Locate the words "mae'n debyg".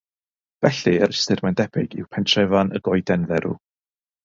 1.47-1.95